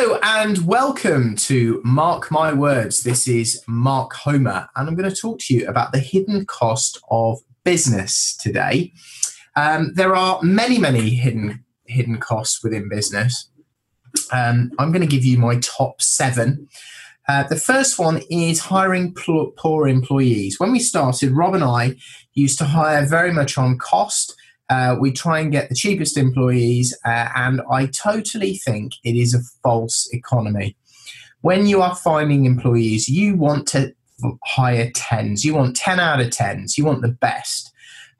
Hello 0.00 0.18
and 0.22 0.66
welcome 0.66 1.36
to 1.36 1.82
Mark 1.84 2.30
My 2.30 2.54
Words. 2.54 3.02
This 3.02 3.28
is 3.28 3.62
Mark 3.68 4.14
Homer, 4.14 4.66
and 4.74 4.88
I'm 4.88 4.94
going 4.94 5.10
to 5.10 5.14
talk 5.14 5.40
to 5.40 5.54
you 5.54 5.68
about 5.68 5.92
the 5.92 5.98
hidden 5.98 6.46
cost 6.46 6.98
of 7.10 7.40
business 7.64 8.34
today. 8.34 8.94
Um, 9.56 9.92
there 9.96 10.16
are 10.16 10.40
many, 10.42 10.78
many 10.78 11.10
hidden 11.10 11.66
hidden 11.84 12.16
costs 12.16 12.64
within 12.64 12.88
business. 12.88 13.50
Um, 14.32 14.70
I'm 14.78 14.90
going 14.90 15.02
to 15.02 15.06
give 15.06 15.22
you 15.26 15.36
my 15.36 15.58
top 15.58 16.00
seven. 16.00 16.66
Uh, 17.28 17.42
the 17.42 17.56
first 17.56 17.98
one 17.98 18.22
is 18.30 18.58
hiring 18.58 19.12
pl- 19.12 19.52
poor 19.58 19.86
employees. 19.86 20.58
When 20.58 20.72
we 20.72 20.78
started, 20.78 21.32
Rob 21.32 21.54
and 21.54 21.62
I 21.62 21.96
used 22.32 22.56
to 22.60 22.64
hire 22.64 23.04
very 23.04 23.34
much 23.34 23.58
on 23.58 23.76
cost 23.76 24.34
uh, 24.70 24.96
we 24.98 25.10
try 25.10 25.40
and 25.40 25.52
get 25.52 25.68
the 25.68 25.74
cheapest 25.74 26.16
employees, 26.16 26.96
uh, 27.04 27.28
and 27.34 27.60
I 27.70 27.86
totally 27.86 28.54
think 28.54 28.92
it 29.04 29.16
is 29.16 29.34
a 29.34 29.42
false 29.62 30.08
economy. 30.12 30.76
When 31.42 31.66
you 31.66 31.82
are 31.82 31.96
finding 31.96 32.44
employees, 32.44 33.08
you 33.08 33.34
want 33.34 33.66
to 33.68 33.94
hire 34.44 34.90
tens. 34.94 35.44
You 35.44 35.54
want 35.54 35.76
10 35.76 35.98
out 35.98 36.20
of 36.20 36.30
tens. 36.30 36.78
You 36.78 36.84
want 36.84 37.02
the 37.02 37.08
best. 37.08 37.72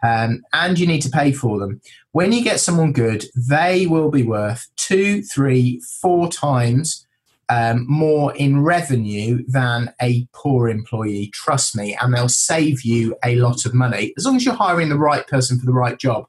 Um, 0.02 0.42
and 0.52 0.78
you 0.78 0.86
need 0.86 1.02
to 1.02 1.10
pay 1.10 1.30
for 1.30 1.58
them. 1.58 1.80
When 2.12 2.32
you 2.32 2.42
get 2.42 2.58
someone 2.58 2.92
good, 2.92 3.26
they 3.36 3.86
will 3.86 4.10
be 4.10 4.22
worth 4.22 4.66
two, 4.76 5.22
three, 5.22 5.80
four 6.00 6.30
times 6.30 7.06
um, 7.50 7.84
more 7.88 8.34
in 8.36 8.62
revenue 8.62 9.44
than 9.46 9.92
a 10.00 10.26
poor 10.32 10.68
employee. 10.68 11.30
Trust 11.34 11.76
me, 11.76 11.96
and 12.00 12.14
they'll 12.14 12.28
save 12.28 12.82
you 12.82 13.16
a 13.24 13.36
lot 13.36 13.66
of 13.66 13.74
money 13.74 14.14
as 14.16 14.24
long 14.24 14.36
as 14.36 14.44
you're 14.44 14.54
hiring 14.54 14.88
the 14.88 14.98
right 14.98 15.26
person 15.26 15.58
for 15.58 15.66
the 15.66 15.72
right 15.72 15.98
job. 15.98 16.26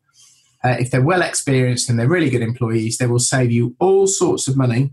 Uh, 0.63 0.75
if 0.79 0.91
they're 0.91 1.01
well 1.01 1.21
experienced 1.21 1.89
and 1.89 1.99
they're 1.99 2.07
really 2.07 2.29
good 2.29 2.41
employees, 2.41 2.97
they 2.97 3.07
will 3.07 3.19
save 3.19 3.51
you 3.51 3.75
all 3.79 4.07
sorts 4.07 4.47
of 4.47 4.55
money 4.55 4.91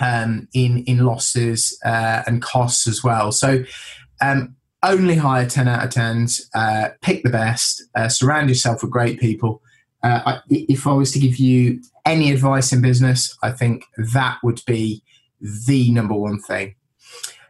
um, 0.00 0.48
in 0.54 0.84
in 0.84 1.04
losses 1.04 1.78
uh, 1.84 2.22
and 2.26 2.42
costs 2.42 2.86
as 2.86 3.02
well. 3.02 3.32
So. 3.32 3.64
Um, 4.20 4.56
only 4.82 5.16
hire 5.16 5.46
10 5.46 5.66
out 5.66 5.84
of 5.84 5.90
10s, 5.90 6.42
uh, 6.54 6.90
pick 7.00 7.22
the 7.24 7.30
best, 7.30 7.82
uh, 7.96 8.08
surround 8.08 8.48
yourself 8.48 8.82
with 8.82 8.90
great 8.90 9.18
people. 9.18 9.60
Uh, 10.02 10.20
I, 10.24 10.40
if 10.48 10.86
I 10.86 10.92
was 10.92 11.12
to 11.12 11.18
give 11.18 11.36
you 11.38 11.80
any 12.04 12.30
advice 12.30 12.72
in 12.72 12.80
business, 12.80 13.36
I 13.42 13.50
think 13.50 13.84
that 14.12 14.38
would 14.42 14.60
be 14.66 15.02
the 15.40 15.90
number 15.90 16.14
one 16.14 16.40
thing. 16.40 16.76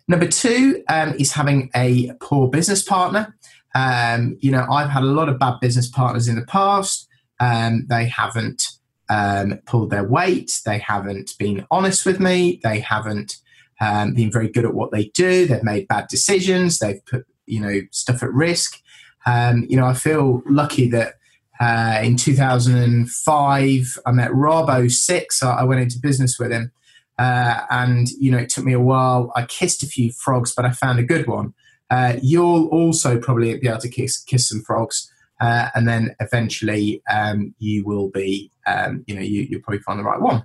Number 0.09 0.27
two 0.27 0.83
um, 0.89 1.15
is 1.19 1.33
having 1.33 1.71
a 1.75 2.13
poor 2.21 2.49
business 2.49 2.83
partner. 2.83 3.37
Um, 3.75 4.39
you 4.41 4.51
know, 4.51 4.67
I've 4.71 4.89
had 4.89 5.03
a 5.03 5.07
lot 5.07 5.29
of 5.29 5.39
bad 5.39 5.61
business 5.61 5.89
partners 5.89 6.29
in 6.29 6.37
the 6.37 6.47
past. 6.47 7.09
Um, 7.41 7.87
they 7.89 8.07
haven't 8.07 8.69
um, 9.09 9.61
pulled 9.67 9.91
their 9.91 10.05
weight. 10.05 10.61
They 10.65 10.79
haven't 10.79 11.33
been 11.39 11.67
honest 11.71 12.07
with 12.07 12.21
me. 12.21 12.61
They 12.63 12.81
haven't 12.81 13.37
um, 13.81 14.15
been 14.15 14.31
very 14.31 14.49
good 14.49 14.65
at 14.65 14.75
what 14.75 14.91
they 14.91 15.07
do. 15.15 15.47
They've 15.47 15.63
made 15.63 15.89
bad 15.89 16.09
decisions. 16.09 16.79
They've 16.79 17.05
put 17.07 17.27
you 17.47 17.61
know 17.61 17.81
stuff 17.91 18.23
at 18.23 18.33
risk. 18.33 18.81
Um, 19.27 19.67
you 19.69 19.77
know, 19.77 19.87
I 19.87 19.95
feel 19.95 20.43
lucky 20.47 20.89
that 20.91 21.15
uh, 21.61 22.01
in 22.03 22.17
2005 22.17 23.99
I 24.07 24.13
met 24.13 24.35
Rob 24.35 24.91
06. 24.91 25.43
I 25.43 25.65
went 25.65 25.81
into 25.81 25.99
business 25.99 26.39
with 26.39 26.53
him, 26.53 26.73
uh, 27.19 27.63
and 27.71 28.09
you 28.11 28.31
know 28.31 28.39
it 28.39 28.49
took 28.49 28.65
me 28.65 28.73
a 28.73 28.81
while. 28.81 29.33
I 29.37 29.45
kissed 29.45 29.83
a 29.83 29.87
few 29.87 30.13
frogs, 30.13 30.55
but 30.55 30.65
I 30.65 30.71
found 30.71 30.99
a 30.99 31.05
good 31.05 31.27
one. 31.27 31.55
Uh, 31.89 32.15
you'll 32.21 32.67
also 32.69 33.19
probably 33.19 33.57
be 33.59 33.69
able 33.69 33.79
to 33.79 33.89
kiss 33.89 34.19
kiss 34.19 34.49
some 34.49 34.63
frogs 34.63 35.13
uh, 35.41 35.69
and 35.75 35.87
then 35.87 36.15
eventually 36.21 37.03
um, 37.11 37.55
you 37.59 37.85
will 37.85 38.09
be, 38.09 38.51
um, 38.67 39.05
you 39.07 39.15
know, 39.15 39.21
you, 39.21 39.49
will 39.51 39.63
probably 39.63 39.81
find 39.81 39.99
the 39.99 40.05
right 40.05 40.21
one. 40.21 40.45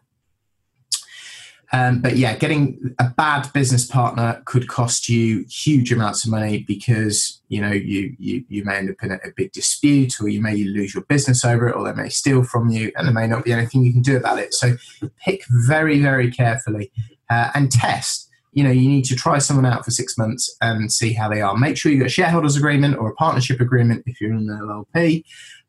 Um, 1.73 2.01
but 2.01 2.17
yeah, 2.17 2.35
getting 2.35 2.93
a 2.99 3.09
bad 3.09 3.51
business 3.53 3.85
partner 3.85 4.41
could 4.43 4.67
cost 4.67 5.07
you 5.07 5.45
huge 5.49 5.93
amounts 5.93 6.25
of 6.25 6.31
money 6.31 6.65
because 6.67 7.41
you 7.47 7.61
know 7.61 7.71
you 7.71 8.13
you, 8.19 8.43
you 8.49 8.65
may 8.65 8.75
end 8.75 8.89
up 8.89 8.97
in 9.01 9.11
a, 9.11 9.15
a 9.15 9.31
big 9.37 9.53
dispute, 9.53 10.19
or 10.19 10.27
you 10.27 10.41
may 10.41 10.55
lose 10.65 10.93
your 10.93 11.05
business 11.05 11.45
over 11.45 11.69
it, 11.69 11.75
or 11.75 11.85
they 11.85 11.93
may 11.93 12.09
steal 12.09 12.43
from 12.43 12.67
you, 12.69 12.91
and 12.97 13.07
there 13.07 13.13
may 13.13 13.25
not 13.25 13.45
be 13.45 13.53
anything 13.53 13.85
you 13.85 13.93
can 13.93 14.01
do 14.01 14.17
about 14.17 14.37
it. 14.37 14.53
So 14.53 14.75
pick 15.23 15.43
very 15.49 16.01
very 16.01 16.29
carefully 16.29 16.91
uh, 17.29 17.51
and 17.55 17.71
test 17.71 18.30
you 18.53 18.63
know, 18.63 18.71
you 18.71 18.89
need 18.89 19.05
to 19.05 19.15
try 19.15 19.37
someone 19.37 19.65
out 19.65 19.85
for 19.85 19.91
six 19.91 20.17
months 20.17 20.55
and 20.61 20.91
see 20.91 21.13
how 21.13 21.29
they 21.29 21.41
are. 21.41 21.55
Make 21.57 21.77
sure 21.77 21.91
you've 21.91 22.01
got 22.01 22.07
a 22.07 22.09
shareholders 22.09 22.57
agreement 22.57 22.97
or 22.97 23.09
a 23.09 23.15
partnership 23.15 23.61
agreement 23.61 24.03
if 24.05 24.19
you're 24.19 24.31
in 24.31 24.49
an 24.49 24.59
LLP. 24.61 25.23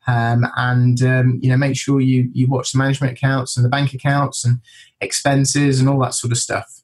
Um, 0.08 0.46
and 0.56 1.00
um, 1.02 1.38
you 1.40 1.48
know, 1.48 1.56
make 1.56 1.76
sure 1.76 2.00
you 2.00 2.28
you 2.32 2.48
watch 2.48 2.72
the 2.72 2.78
management 2.78 3.12
accounts 3.12 3.56
and 3.56 3.64
the 3.64 3.70
bank 3.70 3.94
accounts 3.94 4.44
and 4.44 4.60
expenses 5.00 5.78
and 5.78 5.88
all 5.88 6.00
that 6.00 6.14
sort 6.14 6.32
of 6.32 6.38
stuff. 6.38 6.82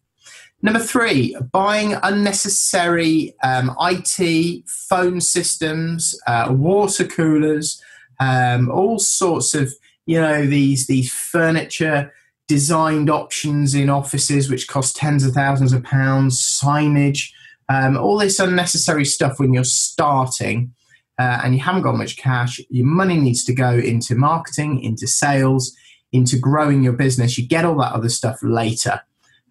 Number 0.62 0.80
three, 0.80 1.36
buying 1.52 1.94
unnecessary 2.02 3.34
um, 3.44 3.76
IT, 3.80 4.68
phone 4.68 5.20
systems, 5.20 6.18
uh, 6.26 6.48
water 6.50 7.06
coolers, 7.06 7.80
um, 8.20 8.70
all 8.70 8.98
sorts 8.98 9.54
of 9.54 9.72
you 10.06 10.20
know 10.20 10.46
these 10.46 10.86
these 10.86 11.12
furniture 11.12 12.12
designed 12.48 13.10
options 13.10 13.74
in 13.74 13.90
offices 13.90 14.50
which 14.50 14.66
cost 14.66 14.96
tens 14.96 15.24
of 15.24 15.34
thousands 15.34 15.72
of 15.72 15.84
pounds, 15.84 16.40
signage, 16.40 17.30
um, 17.68 17.96
all 17.96 18.18
this 18.18 18.40
unnecessary 18.40 19.04
stuff 19.04 19.38
when 19.38 19.52
you're 19.52 19.64
starting 19.64 20.72
uh, 21.18 21.40
and 21.44 21.54
you 21.54 21.60
haven't 21.60 21.82
got 21.82 21.96
much 21.96 22.16
cash. 22.16 22.60
Your 22.70 22.86
money 22.86 23.16
needs 23.16 23.44
to 23.44 23.54
go 23.54 23.72
into 23.72 24.14
marketing, 24.14 24.82
into 24.82 25.06
sales, 25.06 25.76
into 26.12 26.38
growing 26.38 26.82
your 26.82 26.94
business. 26.94 27.36
You 27.36 27.46
get 27.46 27.64
all 27.64 27.76
that 27.78 27.92
other 27.92 28.08
stuff 28.08 28.38
later. 28.42 29.00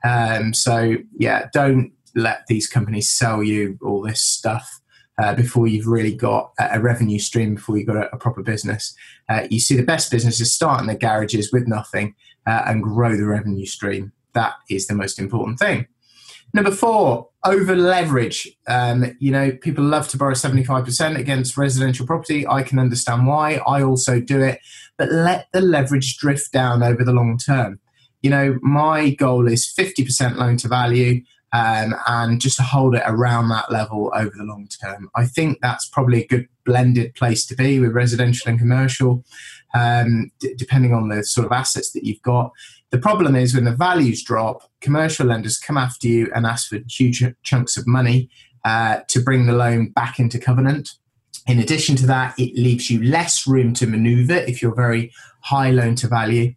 Um, 0.04 0.54
so, 0.54 0.96
yeah, 1.18 1.48
don't 1.54 1.92
let 2.16 2.48
these 2.48 2.68
companies 2.68 3.10
sell 3.10 3.44
you 3.44 3.78
all 3.84 4.02
this 4.02 4.24
stuff. 4.24 4.80
Uh, 5.20 5.34
before 5.34 5.66
you've 5.66 5.88
really 5.88 6.16
got 6.16 6.52
a, 6.60 6.80
revenue 6.80 7.18
stream, 7.18 7.56
before 7.56 7.76
you've 7.76 7.88
got 7.88 7.98
a, 7.98 8.14
a 8.14 8.18
proper 8.20 8.44
business. 8.44 8.96
Uh, 9.28 9.48
you 9.50 9.60
see 9.60 9.76
the 9.76 9.82
best 9.82 10.12
businesses 10.12 10.54
start 10.54 10.80
in 10.80 10.86
their 10.86 10.96
garages 10.96 11.52
with 11.52 11.68
nothing 11.68 12.14
uh, 12.46 12.62
and 12.68 12.84
grow 12.84 13.18
the 13.18 13.26
revenue 13.26 13.66
stream. 13.66 14.12
That 14.34 14.54
is 14.70 14.86
the 14.86 14.94
most 14.94 15.18
important 15.18 15.58
thing. 15.58 15.88
Number 16.54 16.72
four, 16.72 17.30
over 17.46 17.76
leverage. 17.76 18.50
Um, 18.68 19.16
you 19.20 19.32
know, 19.32 19.52
people 19.52 19.84
love 19.84 20.08
to 20.10 20.18
borrow 20.18 20.34
75% 20.34 21.18
against 21.18 21.58
residential 21.58 22.06
property. 22.06 22.48
I 22.48 22.64
can 22.64 22.80
understand 22.80 23.28
why. 23.28 23.62
I 23.68 23.84
also 23.84 24.20
do 24.20 24.42
it. 24.42 24.60
But 24.98 25.12
let 25.12 25.48
the 25.54 25.62
leverage 25.62 26.18
drift 26.18 26.52
down 26.52 26.84
over 26.84 27.04
the 27.04 27.14
long 27.14 27.38
term. 27.38 27.80
You 28.22 28.30
know, 28.30 28.60
my 28.62 29.12
goal 29.12 29.48
is 29.48 29.72
50% 29.78 30.38
loan 30.38 30.58
to 30.58 30.68
value 30.68 31.22
um, 31.54 31.96
and 32.08 32.42
just 32.42 32.58
to 32.58 32.64
hold 32.64 32.96
it 32.96 33.04
around 33.06 33.50
that 33.50 33.72
level 33.72 34.12
over 34.16 34.32
the 34.36 34.44
long 34.44 34.68
term. 34.68 35.10
I 35.16 35.26
think 35.26 35.60
that's 35.62 35.88
probably 35.88 36.24
a 36.24 36.28
good 36.28 36.48
blended 36.66 37.16
place 37.16 37.46
to 37.48 37.56
be 37.56 37.80
with 37.80 37.94
residential 37.94 38.50
and 38.50 38.60
commercial 38.60 39.24
um, 39.74 40.32
d- 40.40 40.54
depending 40.58 40.94
on 40.94 41.10
the 41.10 41.24
sort 41.24 41.46
of 41.46 41.52
assets 41.52 41.92
that 41.92 42.04
you've 42.06 42.22
got. 42.22 42.52
The 42.90 42.98
problem 42.98 43.36
is 43.36 43.54
when 43.54 43.66
the 43.66 43.76
values 43.76 44.24
drop, 44.24 44.70
commercial 44.82 45.28
lenders 45.28 45.58
come 45.58 45.78
after 45.78 46.08
you 46.08 46.32
and 46.34 46.46
ask 46.46 46.70
for 46.70 46.80
huge 46.90 47.24
chunks 47.44 47.78
of 47.78 47.86
money 47.88 48.30
uh, 48.64 49.00
to 49.08 49.22
bring 49.22 49.46
the 49.46 49.54
loan 49.54 49.90
back 49.90 50.20
into 50.20 50.40
covenant. 50.40 50.92
In 51.48 51.60
addition 51.60 51.96
to 51.98 52.08
that, 52.08 52.38
it 52.38 52.56
leaves 52.56 52.90
you 52.90 53.04
less 53.04 53.48
room 53.48 53.74
to 53.76 53.88
maneuver 53.88 54.36
if 54.36 54.62
you're 54.62 54.76
very 54.76 55.12
high 55.42 55.72
loan 55.72 55.96
to 55.96 56.08
value. 56.08 56.54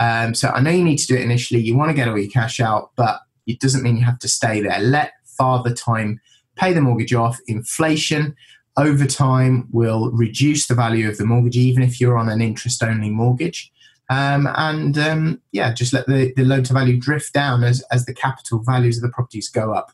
Um, 0.00 0.34
so 0.34 0.48
I 0.50 0.60
know 0.60 0.70
you 0.70 0.84
need 0.84 0.98
to 0.98 1.06
do 1.06 1.14
it 1.14 1.22
initially. 1.22 1.60
You 1.60 1.76
want 1.76 1.90
to 1.90 1.94
get 1.94 2.08
all 2.08 2.18
your 2.18 2.30
cash 2.30 2.60
out, 2.60 2.90
but 2.96 3.20
it 3.46 3.60
doesn't 3.60 3.82
mean 3.82 3.96
you 3.96 4.04
have 4.04 4.18
to 4.20 4.28
stay 4.28 4.60
there. 4.60 4.78
Let 4.78 5.12
father 5.24 5.72
time 5.72 6.20
pay 6.56 6.72
the 6.72 6.80
mortgage 6.80 7.14
off. 7.14 7.38
Inflation 7.46 8.36
over 8.76 9.06
time 9.06 9.68
will 9.72 10.10
reduce 10.10 10.66
the 10.66 10.74
value 10.74 11.08
of 11.08 11.16
the 11.16 11.24
mortgage, 11.24 11.56
even 11.56 11.82
if 11.82 12.00
you're 12.00 12.18
on 12.18 12.28
an 12.28 12.40
interest 12.40 12.82
only 12.82 13.10
mortgage. 13.10 13.72
Um, 14.10 14.48
and 14.56 14.98
um, 14.98 15.40
yeah, 15.52 15.72
just 15.72 15.92
let 15.92 16.06
the, 16.06 16.32
the 16.36 16.44
loan 16.44 16.62
to 16.64 16.72
value 16.72 16.98
drift 16.98 17.32
down 17.32 17.64
as, 17.64 17.82
as 17.90 18.04
the 18.04 18.14
capital 18.14 18.58
values 18.58 18.98
of 18.98 19.02
the 19.02 19.08
properties 19.08 19.48
go 19.48 19.72
up. 19.72 19.92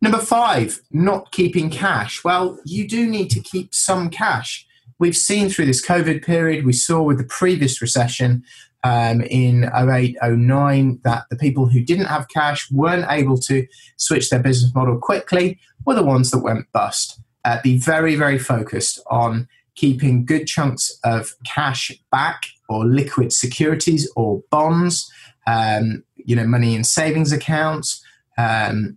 Number 0.00 0.18
five, 0.18 0.80
not 0.90 1.32
keeping 1.32 1.70
cash. 1.70 2.24
Well, 2.24 2.58
you 2.64 2.86
do 2.86 3.06
need 3.06 3.30
to 3.30 3.40
keep 3.40 3.74
some 3.74 4.10
cash. 4.10 4.66
We've 4.98 5.16
seen 5.16 5.48
through 5.48 5.66
this 5.66 5.84
COVID 5.84 6.24
period, 6.24 6.64
we 6.64 6.72
saw 6.72 7.02
with 7.02 7.18
the 7.18 7.24
previous 7.24 7.82
recession 7.82 8.44
um, 8.84 9.22
in 9.22 9.64
08, 9.74 10.16
09 10.22 11.00
that 11.04 11.24
the 11.30 11.36
people 11.36 11.66
who 11.66 11.80
didn't 11.80 12.06
have 12.06 12.28
cash 12.28 12.70
weren't 12.70 13.10
able 13.10 13.38
to 13.38 13.66
switch 13.96 14.30
their 14.30 14.42
business 14.42 14.74
model 14.74 14.98
quickly 14.98 15.58
were 15.86 15.94
the 15.94 16.04
ones 16.04 16.30
that 16.30 16.38
went 16.42 16.70
bust. 16.72 17.18
uh, 17.44 17.60
be 17.62 17.78
very, 17.78 18.14
very 18.14 18.38
focused 18.38 19.00
on 19.10 19.48
keeping 19.74 20.24
good 20.24 20.46
chunks 20.46 20.98
of 21.04 21.32
cash 21.44 21.90
back 22.10 22.44
or 22.68 22.84
liquid 22.84 23.32
securities 23.32 24.10
or 24.16 24.42
bonds, 24.50 25.10
um, 25.46 26.04
you 26.16 26.36
know, 26.36 26.46
money 26.46 26.74
in 26.74 26.84
savings 26.84 27.32
accounts, 27.32 28.02
um, 28.38 28.96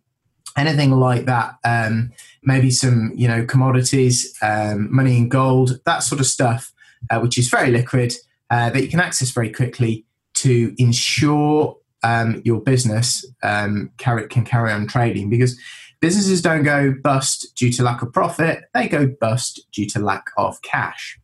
anything 0.57 0.91
like 0.91 1.25
that. 1.25 1.55
Um, 1.63 2.11
maybe 2.43 2.71
some, 2.71 3.11
you 3.15 3.27
know, 3.27 3.45
commodities, 3.45 4.33
um, 4.41 4.93
money 4.93 5.17
in 5.17 5.29
gold, 5.29 5.79
that 5.85 6.03
sort 6.03 6.21
of 6.21 6.27
stuff, 6.27 6.71
uh, 7.09 7.19
which 7.19 7.37
is 7.37 7.49
very 7.49 7.71
liquid 7.71 8.13
uh, 8.49 8.69
that 8.69 8.81
you 8.81 8.89
can 8.89 8.99
access 8.99 9.31
very 9.31 9.51
quickly 9.51 10.05
to 10.35 10.73
ensure 10.77 11.77
um, 12.03 12.41
your 12.45 12.61
business 12.61 13.25
um, 13.43 13.91
carry, 13.97 14.27
can 14.27 14.45
carry 14.45 14.71
on 14.71 14.87
trading 14.87 15.29
because 15.29 15.59
businesses 15.99 16.41
don't 16.41 16.63
go 16.63 16.93
bust 17.03 17.55
due 17.55 17.71
to 17.71 17.83
lack 17.83 18.01
of 18.01 18.13
profit, 18.13 18.65
they 18.73 18.87
go 18.87 19.07
bust 19.07 19.61
due 19.71 19.87
to 19.87 19.99
lack 19.99 20.25
of 20.37 20.61
cash. 20.61 21.19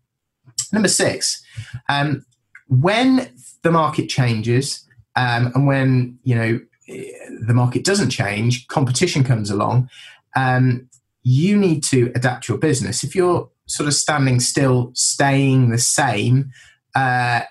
Number 0.72 0.88
six, 0.90 1.44
um, 1.90 2.26
when 2.68 3.32
the 3.62 3.72
market 3.72 4.10
changes 4.10 4.86
um, 5.16 5.52
and 5.54 5.68
when 5.68 6.18
you 6.24 6.36
know 6.36 6.60
the 6.88 7.54
market 7.54 7.86
doesn't 7.86 8.10
change, 8.10 8.68
competition 8.68 9.24
comes 9.24 9.50
along. 9.50 9.90
Um, 10.36 10.90
you 11.24 11.58
need 11.58 11.84
to 11.86 12.12
adapt 12.16 12.50
your 12.50 12.58
business. 12.58 13.04
If 13.04 13.16
you're 13.16 13.50
sort 13.68 13.88
of 13.88 13.94
standing 13.94 14.40
still, 14.40 14.92
staying 14.94 15.70
the 15.70 15.78
same, 15.78 16.52
uh, 16.96 17.42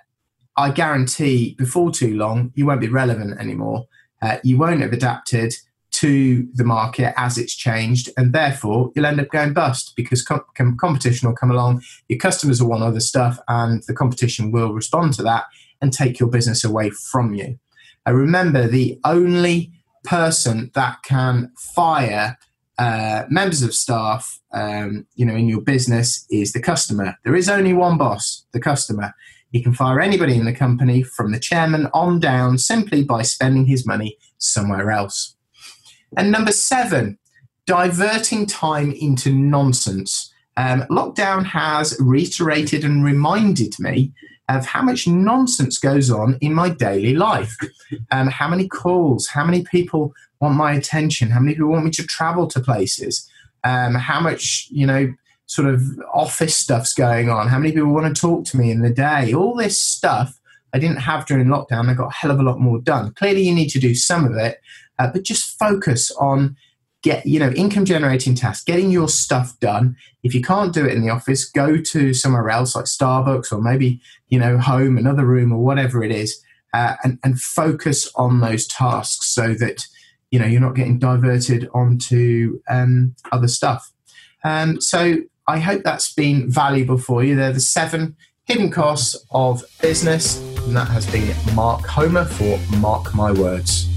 I 0.56 0.71
guarantee 0.71 1.55
before 1.55 1.91
too 1.91 2.15
long 2.17 2.53
you 2.55 2.67
won't 2.67 2.81
be 2.81 2.89
relevant 2.89 3.41
anymore. 3.41 3.87
Uh, 4.21 4.39
you 4.44 4.59
won't 4.59 4.81
have 4.81 4.93
adapted 4.93 5.55
to 5.93 6.49
the 6.55 6.65
market 6.65 7.12
as 7.17 7.37
it's 7.37 7.55
changed, 7.55 8.11
and 8.17 8.33
therefore 8.33 8.91
you'll 8.94 9.06
end 9.06 9.21
up 9.21 9.29
going 9.29 9.53
bust 9.53 9.93
because 9.94 10.23
com- 10.23 10.44
com- 10.56 10.77
competition 10.77 11.29
will 11.29 11.37
come 11.37 11.50
along. 11.50 11.83
Your 12.09 12.19
customers 12.19 12.62
will 12.62 12.71
want 12.71 12.83
other 12.83 13.00
stuff, 13.00 13.39
and 13.49 13.83
the 13.87 13.94
competition 13.94 14.53
will 14.53 14.73
respond 14.73 15.15
to 15.15 15.23
that 15.25 15.44
and 15.81 15.93
take 15.93 16.19
your 16.19 16.29
business 16.29 16.65
away 16.65 16.91
from 16.91 17.35
you. 17.35 17.59
I 18.06 18.11
uh, 18.11 18.15
remember 18.15 18.67
the 18.67 18.99
only 19.05 19.73
person 20.05 20.71
that 20.75 21.03
can 21.05 21.53
fire 21.56 22.39
uh, 22.79 23.25
members 23.29 23.62
of 23.62 23.75
staff, 23.75 24.41
um, 24.53 25.06
you 25.15 25.27
know, 25.27 25.35
in 25.35 25.49
your 25.49 25.61
business 25.61 26.27
is 26.31 26.53
the 26.53 26.61
customer. 26.61 27.17
There 27.25 27.37
is 27.37 27.49
only 27.49 27.73
one 27.73 27.99
boss, 27.99 28.44
the 28.53 28.61
customer. 28.61 29.15
He 29.52 29.62
can 29.62 29.75
fire 29.75 30.00
anybody 30.00 30.37
in 30.37 30.46
the 30.46 30.52
company 30.54 31.02
from 31.02 31.31
the 31.31 31.38
chairman 31.38 31.88
on 31.93 32.19
down 32.19 32.58
simply 32.58 33.04
by 33.04 33.22
spending 33.22 33.66
his 33.66 33.87
money 33.87 34.16
somewhere 34.38 34.90
else. 34.90 35.37
And 36.16 36.31
number 36.31 36.52
seven, 36.52 37.19
diverting 37.66 38.46
time 38.46 38.93
into 38.93 39.32
nonsense. 39.32 40.32
Um, 40.56 40.82
lockdown 40.90 41.44
has 41.44 41.96
reiterated 42.00 42.84
and 42.84 43.04
reminded 43.04 43.78
me 43.78 44.12
of 44.49 44.66
how 44.66 44.82
much 44.82 45.06
nonsense 45.06 45.78
goes 45.78 46.10
on 46.10 46.37
in 46.40 46.52
my 46.52 46.69
daily 46.69 47.14
life. 47.14 47.56
Um, 48.10 48.28
how 48.28 48.48
many 48.48 48.69
calls, 48.69 49.28
how 49.28 49.44
many 49.44 49.64
people 49.64 50.12
want 50.40 50.56
my 50.56 50.72
attention, 50.72 51.31
how 51.31 51.40
many 51.40 51.55
people 51.55 51.70
want 51.70 51.84
me 51.84 51.90
to 51.93 52.06
travel 52.06 52.46
to 52.48 52.60
places, 52.60 53.31
um, 53.64 53.94
how 53.94 54.20
much, 54.20 54.69
you 54.70 54.87
know, 54.87 55.12
sort 55.52 55.69
of 55.69 55.82
office 56.14 56.56
stuff's 56.56 56.94
going 56.94 57.28
on, 57.28 57.49
how 57.49 57.58
many 57.58 57.72
people 57.72 57.93
want 57.93 58.14
to 58.14 58.20
talk 58.20 58.46
to 58.46 58.56
me 58.56 58.70
in 58.70 58.81
the 58.81 58.90
day, 58.90 59.34
all 59.34 59.54
this 59.54 59.78
stuff 59.78 60.40
I 60.72 60.78
didn't 60.78 60.96
have 61.00 61.26
during 61.26 61.49
lockdown. 61.49 61.90
I 61.90 61.94
got 61.94 62.08
a 62.08 62.14
hell 62.14 62.31
of 62.31 62.40
a 62.40 62.43
lot 62.43 62.58
more 62.58 62.81
done. 62.81 63.12
Clearly, 63.12 63.43
you 63.43 63.54
need 63.54 63.69
to 63.69 63.78
do 63.78 63.94
some 63.94 64.25
of 64.25 64.34
it, 64.37 64.60
uh, 64.99 65.10
but 65.12 65.25
just 65.25 65.58
focus 65.58 66.10
on 66.12 66.56
get 67.02 67.26
you 67.26 67.38
know 67.38 67.50
income 67.50 67.84
generating 67.84 68.32
tasks 68.34 68.62
getting 68.62 68.88
your 68.88 69.08
stuff 69.08 69.58
done 69.58 69.96
if 70.22 70.37
you 70.37 70.40
can't 70.40 70.72
do 70.72 70.87
it 70.87 70.94
in 70.94 71.02
the 71.02 71.10
office 71.10 71.44
go 71.44 71.76
to 71.76 72.14
somewhere 72.14 72.48
else 72.48 72.76
like 72.76 72.84
starbucks 72.84 73.50
or 73.50 73.60
maybe 73.60 74.00
you 74.28 74.38
know 74.38 74.56
home 74.56 74.96
another 74.96 75.26
room 75.26 75.50
or 75.52 75.58
whatever 75.58 76.05
it 76.05 76.12
is 76.12 76.40
uh, 76.75 76.94
and, 77.02 77.19
and 77.25 77.40
focus 77.40 78.08
on 78.14 78.38
those 78.38 78.69
tasks 78.69 79.34
so 79.34 79.52
that 79.52 79.84
you 80.31 80.38
know 80.38 80.46
you're 80.46 80.60
not 80.60 80.76
getting 80.76 80.96
diverted 80.96 81.69
onto 81.75 82.60
um, 82.70 83.16
other 83.32 83.48
stuff 83.48 83.93
um, 84.44 84.81
so 84.81 85.16
i 85.47 85.59
hope 85.59 85.83
that's 85.83 86.12
been 86.15 86.50
valuable 86.50 86.99
for 86.99 87.25
you. 87.25 87.37
They're 87.37 87.53
the 87.53 87.61
seven 87.61 88.17
hidden 88.44 88.71
costs 88.71 89.17
of 89.31 89.65
business 89.81 90.41
and 90.67 90.77
that 90.77 90.89
has 90.89 91.11
been 91.11 91.35
mark 91.55 91.87
homer 91.87 92.25
for 92.25 92.59
mark 92.79 93.15
my 93.15 93.33
words 93.33 93.89